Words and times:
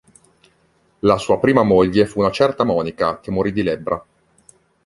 La 1.01 1.19
sua 1.19 1.37
prima 1.37 1.61
moglie 1.61 2.07
fu 2.07 2.21
una 2.21 2.31
certa 2.31 2.63
Monica, 2.63 3.19
che 3.19 3.29
morì 3.29 3.51
di 3.51 3.61
lebbra. 3.61 4.03